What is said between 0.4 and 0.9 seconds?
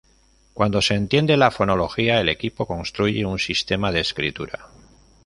Cuando